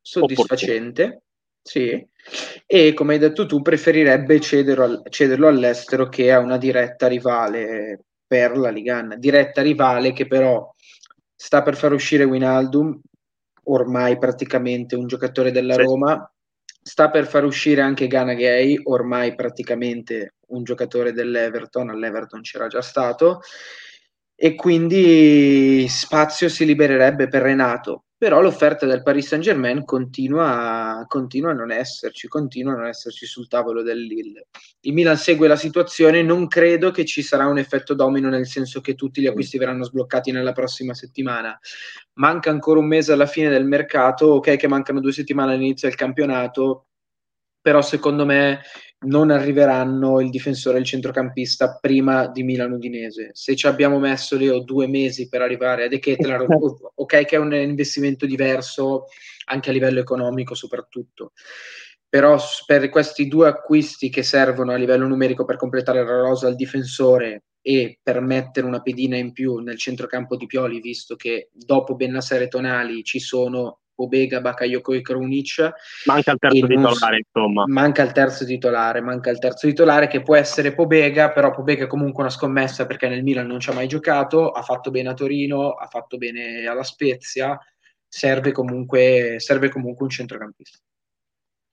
soddisfacente. 0.00 1.22
Sì, 1.62 2.08
e 2.66 2.94
come 2.94 3.14
hai 3.14 3.18
detto 3.18 3.44
tu, 3.44 3.60
preferirebbe 3.60 4.40
cederlo, 4.40 5.02
cederlo 5.10 5.46
all'estero 5.46 6.08
che 6.08 6.32
a 6.32 6.38
una 6.38 6.56
diretta 6.56 7.06
rivale 7.06 8.04
per 8.26 8.56
la 8.56 8.70
Ligan. 8.70 9.16
Diretta 9.18 9.60
rivale 9.60 10.12
che 10.12 10.26
però 10.26 10.72
sta 11.34 11.62
per 11.62 11.76
far 11.76 11.92
uscire 11.92 12.24
Winaldum, 12.24 12.98
ormai 13.64 14.18
praticamente 14.18 14.96
un 14.96 15.06
giocatore 15.06 15.50
della 15.50 15.74
sì. 15.74 15.82
Roma, 15.82 16.32
sta 16.82 17.10
per 17.10 17.26
far 17.26 17.44
uscire 17.44 17.80
anche 17.82 18.06
Gana 18.06 18.34
Gay, 18.34 18.80
ormai 18.84 19.34
praticamente 19.34 20.34
un 20.48 20.64
giocatore 20.64 21.12
dell'Everton, 21.12 21.90
all'Everton 21.90 22.40
c'era 22.42 22.66
già 22.66 22.82
stato, 22.82 23.40
e 24.34 24.54
quindi 24.54 25.86
spazio 25.88 26.48
si 26.48 26.64
libererebbe 26.64 27.28
per 27.28 27.42
Renato. 27.42 28.04
Però 28.20 28.42
l'offerta 28.42 28.84
del 28.84 29.02
Paris 29.02 29.28
Saint 29.28 29.42
Germain 29.42 29.82
continua, 29.82 31.06
continua, 31.08 31.52
a 31.52 31.54
non 31.54 31.70
esserci, 31.70 32.28
continua 32.28 32.74
a 32.74 32.76
non 32.76 32.86
esserci 32.86 33.24
sul 33.24 33.48
tavolo 33.48 33.80
del 33.80 34.02
Lille. 34.02 34.48
Il 34.80 34.92
Milan 34.92 35.16
segue 35.16 35.48
la 35.48 35.56
situazione, 35.56 36.22
non 36.22 36.46
credo 36.46 36.90
che 36.90 37.06
ci 37.06 37.22
sarà 37.22 37.46
un 37.46 37.56
effetto 37.56 37.94
domino 37.94 38.28
nel 38.28 38.46
senso 38.46 38.82
che 38.82 38.94
tutti 38.94 39.22
gli 39.22 39.26
acquisti 39.26 39.56
verranno 39.56 39.84
sbloccati 39.84 40.32
nella 40.32 40.52
prossima 40.52 40.92
settimana. 40.92 41.58
Manca 42.18 42.50
ancora 42.50 42.78
un 42.78 42.88
mese 42.88 43.12
alla 43.12 43.24
fine 43.24 43.48
del 43.48 43.64
mercato, 43.64 44.26
ok 44.26 44.56
che 44.56 44.68
mancano 44.68 45.00
due 45.00 45.12
settimane 45.12 45.54
all'inizio 45.54 45.88
del 45.88 45.96
campionato, 45.96 46.88
però 47.58 47.80
secondo 47.80 48.26
me 48.26 48.60
non 49.02 49.30
arriveranno 49.30 50.20
il 50.20 50.28
difensore 50.28 50.76
e 50.76 50.80
il 50.80 50.86
centrocampista 50.86 51.78
prima 51.80 52.26
di 52.26 52.42
Milano 52.42 52.74
Udinese. 52.74 53.30
Se 53.32 53.56
ci 53.56 53.66
abbiamo 53.66 53.98
messo 53.98 54.36
Leo 54.36 54.60
due 54.60 54.86
mesi 54.86 55.28
per 55.28 55.40
arrivare 55.40 55.84
a 55.84 55.88
De 55.88 55.98
Ketelaar, 55.98 56.44
ok 56.94 57.24
che 57.24 57.36
è 57.36 57.38
un 57.38 57.54
investimento 57.54 58.26
diverso 58.26 59.06
anche 59.46 59.70
a 59.70 59.72
livello 59.72 60.00
economico 60.00 60.54
soprattutto, 60.54 61.32
però 62.08 62.38
per 62.66 62.88
questi 62.90 63.26
due 63.26 63.48
acquisti 63.48 64.10
che 64.10 64.22
servono 64.22 64.72
a 64.72 64.76
livello 64.76 65.06
numerico 65.06 65.44
per 65.44 65.56
completare 65.56 66.04
la 66.04 66.20
rosa 66.20 66.46
al 66.46 66.54
difensore 66.54 67.44
e 67.62 67.98
per 68.02 68.20
mettere 68.20 68.66
una 68.66 68.80
pedina 68.80 69.16
in 69.16 69.32
più 69.32 69.58
nel 69.58 69.78
centrocampo 69.78 70.36
di 70.36 70.46
Pioli, 70.46 70.80
visto 70.80 71.16
che 71.16 71.50
dopo 71.52 71.94
Bennassere 71.94 72.44
e 72.44 72.48
Tonali 72.48 73.02
ci 73.02 73.18
sono 73.18 73.80
Obega, 74.02 74.40
Bakayoko 74.40 74.92
e 74.92 75.00
Krunic. 75.00 75.70
Manca 76.06 76.32
il 76.32 76.38
terzo 76.38 76.66
titolare, 76.66 77.22
insomma. 77.24 77.64
Manca 77.66 78.02
il 78.02 78.12
terzo 78.12 78.44
titolare, 78.44 79.00
manca 79.00 79.30
il 79.30 79.38
terzo 79.38 79.66
titolare 79.66 80.06
che 80.06 80.22
può 80.22 80.36
essere 80.36 80.74
Pobega, 80.74 81.30
però 81.30 81.50
Pobega 81.50 81.84
è 81.84 81.88
comunque 81.88 82.22
una 82.22 82.32
scommessa 82.32 82.86
perché 82.86 83.08
nel 83.08 83.22
Milan 83.22 83.46
non 83.46 83.60
ci 83.60 83.70
ha 83.70 83.74
mai 83.74 83.88
giocato, 83.88 84.50
ha 84.50 84.62
fatto 84.62 84.90
bene 84.90 85.10
a 85.10 85.14
Torino, 85.14 85.70
ha 85.70 85.86
fatto 85.86 86.16
bene 86.16 86.66
alla 86.66 86.82
Spezia, 86.82 87.58
serve 88.06 88.52
comunque, 88.52 89.36
serve 89.38 89.68
comunque 89.68 90.04
un 90.04 90.10
centrocampista. 90.10 90.78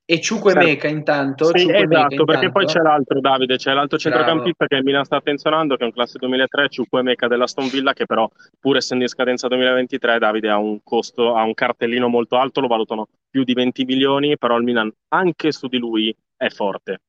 E 0.10 0.22
Ciuquemeka 0.22 0.88
intanto. 0.88 1.46
Sì, 1.54 1.70
esatto, 1.70 2.24
perché 2.24 2.46
intanto... 2.46 2.52
poi 2.52 2.66
c'è 2.66 2.80
l'altro 2.80 3.20
Davide, 3.20 3.58
c'è 3.58 3.74
l'altro 3.74 3.98
centrocampista 3.98 4.66
Bravo. 4.66 4.70
che 4.70 4.76
il 4.78 4.84
Milan 4.86 5.04
sta 5.04 5.18
attenzionando, 5.18 5.76
che 5.76 5.84
è 5.84 5.86
un 5.86 5.92
classe 5.92 6.18
2003, 6.18 6.70
Ciuquemeka 6.70 7.28
della 7.28 7.46
Stone 7.46 7.68
Villa, 7.68 7.92
che 7.92 8.06
però 8.06 8.30
pur 8.58 8.78
essendo 8.78 9.04
in 9.04 9.10
scadenza 9.10 9.50
2023, 9.50 10.18
Davide 10.18 10.50
ha 10.50 10.58
un 10.58 10.80
costo, 10.82 11.36
ha 11.36 11.44
un 11.44 11.54
cartellino 11.54 12.08
molto 12.08 12.38
alto, 12.38 12.62
lo 12.62 12.68
valutano 12.68 13.10
più 13.30 13.44
di 13.44 13.54
20 13.54 13.84
milioni, 13.84 14.38
però 14.38 14.56
il 14.56 14.64
Milan 14.64 14.90
anche 15.10 15.52
su 15.52 15.68
di 15.68 15.78
lui 15.78 16.16
è 16.38 16.48
forte. 16.48 17.02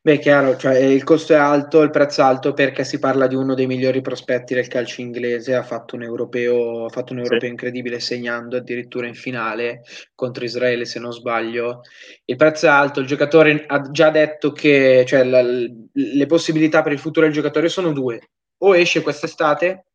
Beh, 0.00 0.20
chiaro, 0.20 0.56
cioè, 0.56 0.76
il 0.76 1.02
costo 1.02 1.32
è 1.32 1.36
alto, 1.36 1.82
il 1.82 1.90
prezzo 1.90 2.20
è 2.20 2.24
alto 2.24 2.52
perché 2.52 2.84
si 2.84 3.00
parla 3.00 3.26
di 3.26 3.34
uno 3.34 3.54
dei 3.54 3.66
migliori 3.66 4.00
prospetti 4.00 4.54
del 4.54 4.68
calcio 4.68 5.00
inglese, 5.00 5.56
ha 5.56 5.64
fatto 5.64 5.96
un 5.96 6.04
europeo, 6.04 6.84
ha 6.84 6.88
fatto 6.88 7.12
un 7.12 7.18
europeo 7.18 7.40
sì. 7.40 7.46
incredibile 7.48 7.98
segnando 7.98 8.56
addirittura 8.56 9.08
in 9.08 9.14
finale 9.14 9.82
contro 10.14 10.44
Israele 10.44 10.84
se 10.84 11.00
non 11.00 11.12
sbaglio. 11.12 11.80
Il 12.24 12.36
prezzo 12.36 12.66
è 12.66 12.68
alto, 12.68 13.00
il 13.00 13.06
giocatore 13.06 13.64
ha 13.66 13.90
già 13.90 14.10
detto 14.10 14.52
che 14.52 15.04
cioè, 15.04 15.24
la, 15.24 15.42
le 15.42 16.26
possibilità 16.26 16.82
per 16.82 16.92
il 16.92 17.00
futuro 17.00 17.26
del 17.26 17.34
giocatore 17.34 17.68
sono 17.68 17.90
due, 17.90 18.20
o 18.58 18.76
esce 18.76 19.02
quest'estate 19.02 19.85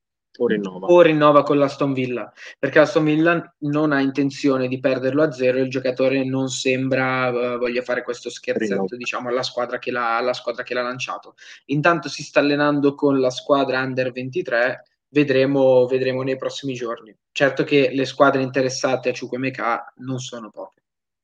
o 0.41 0.48
rinnova. 0.48 0.88
o 0.88 1.01
rinnova 1.01 1.43
con 1.43 1.57
l'Aston 1.57 1.93
Villa 1.93 2.31
perché 2.57 2.79
l'Aston 2.79 3.03
Villa 3.03 3.55
non 3.60 3.91
ha 3.91 4.01
intenzione 4.01 4.67
di 4.67 4.79
perderlo 4.79 5.24
a 5.24 5.31
zero 5.31 5.57
e 5.57 5.62
il 5.62 5.69
giocatore 5.69 6.24
non 6.25 6.50
sembra 6.50 7.29
uh, 7.29 7.57
voglia 7.57 7.81
fare 7.81 8.03
questo 8.03 8.29
scherzetto 8.29 8.95
diciamo 8.95 9.29
alla 9.29 9.43
squadra, 9.43 9.77
che 9.77 9.91
l'ha, 9.91 10.17
alla 10.17 10.33
squadra 10.33 10.63
che 10.63 10.74
l'ha 10.74 10.81
lanciato. 10.81 11.36
Intanto 11.65 12.10
si 12.10 12.24
sta 12.24 12.39
allenando 12.39 12.95
con 12.95 13.19
la 13.19 13.29
squadra 13.29 13.81
under 13.81 14.12
23 14.12 14.83
vedremo, 15.10 15.86
vedremo 15.86 16.24
nei 16.24 16.38
prossimi 16.38 16.74
giorni. 16.74 17.15
Certo 17.31 17.63
che 17.63 17.91
le 17.93 18.05
squadre 18.05 18.41
interessate 18.41 19.10
a 19.10 19.13
Ciuquemeka 19.13 19.93
non 19.98 20.19
sono 20.19 20.50
poche. 20.50 20.79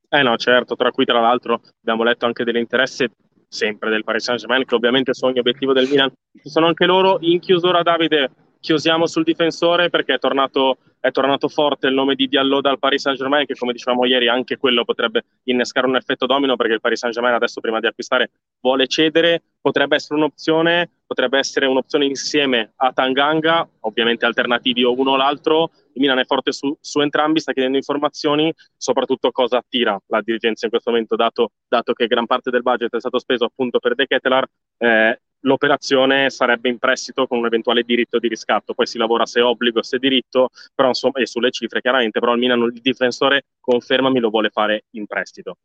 Eh 0.10 0.22
no 0.22 0.38
certo 0.38 0.76
tra 0.76 0.92
cui 0.92 1.04
tra 1.04 1.20
l'altro 1.20 1.62
abbiamo 1.82 2.04
letto 2.04 2.26
anche 2.26 2.46
dell'interesse 2.46 3.10
sempre 3.50 3.90
del 3.90 4.04
Paris 4.04 4.24
Saint-Germain 4.24 4.64
che 4.64 4.76
ovviamente 4.76 5.14
sono 5.14 5.32
gli 5.32 5.40
obiettivi 5.40 5.74
del 5.74 5.90
Milan. 5.90 6.12
Ci 6.42 6.50
sono 6.50 6.68
anche 6.68 6.86
loro 6.86 7.18
in 7.22 7.40
chiusura 7.40 7.82
Davide 7.82 8.30
chiosiamo 8.60 9.06
sul 9.08 9.24
difensore 9.24 9.90
perché 9.90 10.16
è 10.16 10.20
tornato, 10.20 10.78
è 11.00 11.12
tornato 11.12 11.48
forte 11.48 11.88
il 11.88 11.94
nome 11.94 12.16
di 12.16 12.28
Diallo 12.28 12.62
dal 12.62 12.80
Paris 12.80 13.02
Saint-Germain 13.02 13.46
che 13.46 13.56
come 13.56 13.74
dicevamo 13.74 14.06
ieri 14.06 14.28
anche 14.28 14.58
quello 14.58 14.84
potrebbe 14.84 15.26
innescare 15.44 15.88
un 15.88 15.96
effetto 15.96 16.26
domino 16.26 16.56
perché 16.56 16.74
il 16.74 16.82
Paris 16.82 17.00
Saint-Germain 17.00 17.36
adesso 17.36 17.62
prima 17.62 17.80
di 17.80 17.88
acquistare 17.88 18.32
vuole 18.62 18.88
cedere, 18.88 19.42
potrebbe 19.62 19.96
essere 19.96 20.16
un'opzione, 20.16 20.90
potrebbe 21.06 21.38
essere 21.38 21.66
un'opzione 21.66 22.06
insieme 22.06 22.74
a 22.76 22.92
Tanganga, 22.92 23.68
ovviamente 23.82 24.26
alternativi 24.26 24.84
o 24.84 24.94
uno 24.98 25.12
o 25.12 25.16
l'altro, 25.16 25.72
il 25.94 26.02
Milan 26.02 26.20
è 26.20 26.26
forte 26.26 26.52
su, 26.52 26.76
su 26.80 27.00
entrambi, 27.02 27.40
sta 27.40 27.54
chiedendo 27.54 27.78
informazioni, 27.78 28.54
soprattutto 28.76 29.32
cosa 29.32 29.58
attira 29.58 30.00
la 30.08 30.22
dirigenza 30.22 30.66
in 30.66 30.72
questo 30.72 30.92
momento 30.92 31.16
dato, 31.16 31.52
dato 31.68 31.94
che 31.94 32.08
gran 32.08 32.26
parte 32.26 32.52
del 32.52 32.62
budget 32.62 32.96
è 32.96 33.00
stato 33.00 33.20
speso 33.20 33.46
appunto 33.46 33.80
per 33.80 33.96
De 33.96 34.06
Ketelar, 34.06 34.46
eh, 34.78 35.22
l'operazione 35.48 36.30
sarebbe 36.30 36.70
in 36.70 36.78
prestito 36.78 37.26
con 37.26 37.40
un 37.40 37.46
eventuale 37.46 37.84
diritto 37.84 38.20
di 38.20 38.28
riscatto, 38.28 38.74
poi 38.74 38.86
si 38.86 38.98
lavora 38.98 39.26
se 39.26 39.42
obbligo, 39.42 39.82
se 39.82 39.98
diritto, 39.98 40.50
però 40.76 40.90
insomma, 40.90 41.20
e 41.20 41.26
sulle 41.26 41.52
cifre 41.52 41.82
chiaramente, 41.82 42.20
però 42.20 42.34
il 42.34 42.40
Milan, 42.40 42.62
il 42.62 42.82
difensore, 42.82 43.46
confermami, 43.60 44.20
lo 44.20 44.30
vuole 44.30 44.50
fare 44.50 44.84
in 44.92 45.08
prestito. 45.08 45.56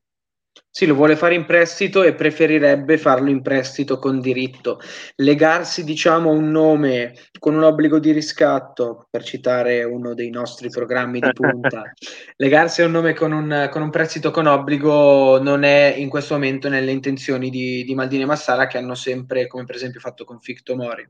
Sì, 0.75 0.87
lo 0.87 0.95
vuole 0.95 1.17
fare 1.17 1.35
in 1.35 1.45
prestito 1.45 2.03
e 2.03 2.15
preferirebbe 2.15 2.97
farlo 2.97 3.29
in 3.29 3.43
prestito 3.43 3.99
con 3.99 4.21
diritto. 4.21 4.81
Legarsi, 5.17 5.85
diciamo, 5.85 6.31
a 6.31 6.33
un 6.33 6.51
nome 6.51 7.15
con 7.39 7.55
un 7.55 7.63
obbligo 7.63 7.99
di 7.99 8.11
riscatto, 8.11 9.07
per 9.11 9.23
citare 9.23 9.85
uno 9.85 10.15
dei 10.15 10.31
nostri 10.31 10.71
programmi 10.71 11.21
di 11.21 11.31
punta, 11.33 11.93
legarsi 12.37 12.81
a 12.81 12.87
un 12.87 12.93
nome 12.93 13.13
con 13.13 13.33
un, 13.33 13.69
con 13.71 13.83
un, 13.83 13.91
prestito 13.91 14.31
con 14.31 14.47
obbligo 14.47 15.39
non 15.43 15.63
è 15.63 15.95
in 15.97 16.09
questo 16.09 16.35
momento 16.35 16.71
nelle 16.71 16.91
intenzioni 16.91 17.51
di, 17.51 17.85
di 17.85 17.95
Maldini 17.95 18.23
e 18.23 18.27
Massara 18.27 18.67
che 18.67 18.79
hanno 18.79 18.95
sempre, 18.95 19.47
come 19.47 19.65
per 19.65 19.75
esempio 19.75 20.01
fatto 20.01 20.25
con 20.25 20.41
Ficto 20.41 20.75
Mori, 20.75 21.07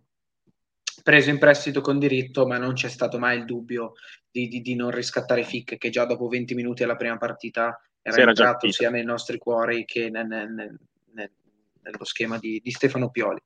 preso 1.04 1.30
in 1.30 1.38
prestito 1.38 1.80
con 1.80 2.00
diritto, 2.00 2.46
ma 2.46 2.58
non 2.58 2.74
c'è 2.74 2.88
stato 2.88 3.18
mai 3.18 3.38
il 3.38 3.44
dubbio 3.44 3.92
di, 4.28 4.48
di, 4.48 4.60
di 4.60 4.74
non 4.74 4.90
riscattare 4.90 5.44
Fic, 5.44 5.78
che 5.78 5.90
già 5.90 6.04
dopo 6.04 6.26
20 6.26 6.54
minuti 6.54 6.82
alla 6.82 6.96
prima 6.96 7.16
partita 7.16 7.80
era, 8.02 8.16
era 8.16 8.28
entrato 8.30 8.70
sia 8.70 8.90
nei 8.90 9.04
nostri 9.04 9.38
cuori 9.38 9.84
che 9.84 10.10
nel, 10.10 10.26
nel, 10.26 10.50
nel, 10.52 11.30
nello 11.82 12.04
schema 12.04 12.38
di, 12.38 12.60
di, 12.62 12.70
Stefano 12.70 13.10
Pioli. 13.10 13.40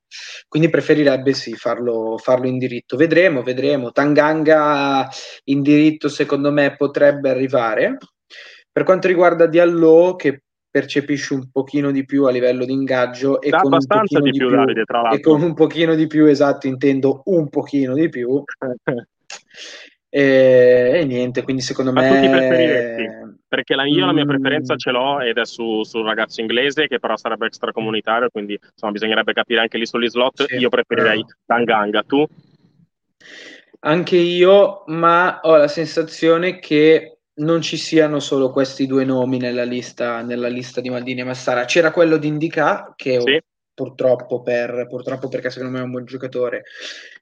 Quindi 0.47 0.69
preferirebbe 0.69 1.33
sì 1.33 1.53
farlo, 1.53 2.17
farlo, 2.17 2.47
in 2.47 2.57
diritto. 2.57 2.97
Vedremo, 2.97 3.43
vedremo. 3.43 3.91
Tanganga 3.91 5.07
in 5.45 5.61
diritto 5.61 6.09
secondo 6.09 6.51
me 6.51 6.75
potrebbe 6.75 7.29
arrivare. 7.29 7.97
Per 8.71 8.83
quanto 8.83 9.07
riguarda 9.07 9.47
Diallo, 9.47 10.15
che 10.15 10.41
percepisce 10.69 11.33
un 11.33 11.49
pochino 11.51 11.91
di 11.91 12.05
più 12.05 12.25
a 12.25 12.31
livello 12.31 12.65
di 12.65 12.73
ingaggio 12.73 13.41
e, 13.41 13.49
con 13.49 13.73
un, 13.73 13.79
di 13.79 14.31
più, 14.31 14.47
più, 14.47 14.49
Davide, 14.49 14.83
e 15.13 15.19
con 15.19 15.41
un 15.41 15.53
pochino 15.55 15.95
di 15.95 16.05
più, 16.05 16.25
esatto, 16.25 16.67
intendo 16.67 17.23
un 17.25 17.49
pochino 17.49 17.95
di 17.95 18.09
più. 18.09 18.43
e, 20.09 20.91
e, 20.93 21.05
niente, 21.05 21.41
quindi 21.41 21.63
secondo 21.63 21.91
Ma 21.91 22.01
me 22.01 23.36
perché 23.47 23.75
la, 23.75 23.85
io 23.85 24.05
la 24.05 24.13
mia 24.13 24.25
preferenza 24.25 24.73
mm. 24.73 24.77
ce 24.77 24.91
l'ho 24.91 25.19
ed 25.21 25.37
è 25.37 25.45
su, 25.45 25.83
sul 25.83 26.05
ragazzo 26.05 26.41
inglese 26.41 26.87
che 26.87 26.99
però 26.99 27.15
sarebbe 27.15 27.45
extracomunitario, 27.45 28.29
quindi 28.29 28.59
insomma 28.71 28.91
bisognerebbe 28.91 29.33
capire 29.33 29.61
anche 29.61 29.77
lì 29.77 29.85
sugli 29.85 30.07
slot. 30.07 30.45
Sì, 30.45 30.55
io 30.55 30.69
preferirei. 30.69 31.25
Tanganga, 31.45 32.03
tu? 32.03 32.25
Anche 33.79 34.17
io, 34.17 34.83
ma 34.87 35.39
ho 35.43 35.55
la 35.55 35.67
sensazione 35.67 36.59
che 36.59 37.19
non 37.35 37.61
ci 37.61 37.77
siano 37.77 38.19
solo 38.19 38.51
questi 38.51 38.87
due 38.87 39.05
nomi 39.05 39.37
nella 39.37 39.63
lista, 39.63 40.21
nella 40.21 40.47
lista 40.47 40.81
di 40.81 40.89
Maldini 40.89 41.21
e 41.21 41.25
Massara. 41.25 41.65
C'era 41.65 41.91
quello 41.91 42.17
di 42.17 42.27
Indica 42.27 42.93
che 42.95 43.21
sì. 43.21 43.39
purtroppo, 43.73 44.41
per, 44.41 44.87
purtroppo 44.89 45.29
perché 45.29 45.51
secondo 45.51 45.73
me 45.73 45.79
è 45.79 45.83
un 45.83 45.91
buon 45.91 46.05
giocatore 46.05 46.63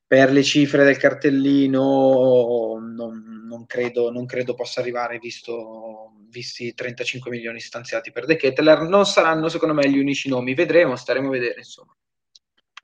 per 0.08 0.32
le 0.32 0.44
cifre 0.44 0.84
del 0.84 0.98
cartellino 0.98 2.78
non, 2.80 3.46
non, 3.48 3.66
credo, 3.66 4.12
non 4.12 4.26
credo, 4.26 4.54
possa 4.54 4.80
arrivare 4.80 5.18
visto, 5.18 6.05
visti 6.36 6.66
i 6.66 6.74
35 6.74 7.32
milioni 7.32 7.62
stanziati 7.62 8.12
per 8.12 8.26
De 8.26 8.36
Ketteler 8.36 8.82
non 8.82 9.06
saranno 9.06 9.48
secondo 9.48 9.74
me 9.74 9.90
gli 9.90 9.98
unici 9.98 10.28
nomi 10.28 10.54
vedremo, 10.54 10.98
staremo 10.98 11.30
a 11.30 11.32
vedere 11.32 11.60
insomma 11.60 11.96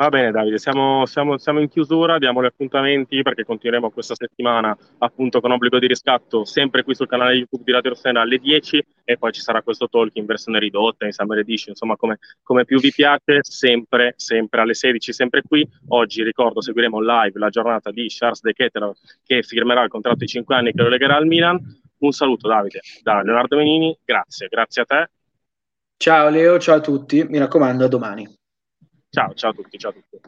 Va 0.02 0.10
bene 0.10 0.32
Davide, 0.32 0.58
siamo, 0.58 1.06
siamo, 1.06 1.38
siamo, 1.38 1.60
in 1.60 1.70
chiusura, 1.70 2.18
diamo 2.18 2.42
gli 2.42 2.48
appuntamenti 2.48 3.22
perché 3.22 3.44
continueremo 3.44 3.92
questa 3.92 4.16
settimana 4.16 4.76
appunto 4.98 5.40
con 5.42 5.52
obbligo 5.52 5.78
di 5.78 5.86
riscatto 5.86 6.44
sempre 6.44 6.82
qui 6.82 6.96
sul 6.96 7.08
canale 7.08 7.36
YouTube 7.36 7.64
di 7.64 7.72
Radio 7.72 7.92
Rossena 7.92 8.22
alle 8.22 8.40
10 8.40 8.84
e 9.04 9.18
poi 9.20 9.32
ci 9.32 9.42
sarà 9.42 9.62
questo 9.62 9.90
talk 9.90 10.16
in 10.16 10.26
versione 10.26 10.58
ridotta, 10.58 11.06
in 11.06 11.12
Summer 11.12 11.38
Edition, 11.38 11.70
insomma 11.72 11.98
come, 11.98 12.18
come 12.42 12.66
più 12.66 12.80
vi 12.80 12.92
piace, 12.92 13.42
sempre, 13.42 14.16
sempre 14.16 14.62
alle 14.62 14.74
16, 14.74 15.14
sempre 15.14 15.44
qui. 15.48 15.68
Oggi 15.90 16.24
ricordo 16.24 16.62
seguiremo 16.62 17.00
live 17.00 17.38
la 17.38 17.50
giornata 17.50 17.92
di 17.92 18.08
Charles 18.10 18.42
De 18.42 18.54
Ketteler 18.54 18.94
che 19.24 19.44
firmerà 19.44 19.84
il 19.84 19.90
contratto 19.90 20.18
di 20.18 20.28
5 20.28 20.56
anni 20.56 20.72
che 20.72 20.82
lo 20.82 20.90
legherà 20.90 21.18
al 21.18 21.28
Milan. 21.28 21.60
Un 22.02 22.12
saluto 22.12 22.48
Davide 22.48 22.82
da 23.04 23.22
Leonardo 23.22 23.56
Menini, 23.58 23.96
grazie, 24.04 24.48
grazie 24.48 24.82
a 24.82 24.86
te. 24.86 25.12
Ciao 25.98 26.30
Leo, 26.30 26.58
ciao 26.58 26.78
a 26.78 26.80
tutti, 26.80 27.24
mi 27.26 27.38
raccomando 27.38 27.86
a 27.86 27.88
domani. 27.88 28.28
Ciao, 29.08 29.34
ciao 29.36 29.52
a 29.52 29.54
tutti, 29.54 29.78
ciao 29.78 29.92
a 29.92 29.94
tutti. 29.94 30.20